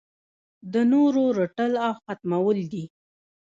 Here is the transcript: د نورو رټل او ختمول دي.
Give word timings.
د 0.73 0.75
نورو 0.91 1.23
رټل 1.39 1.71
او 1.87 1.93
ختمول 2.03 2.57
دي. 2.71 2.83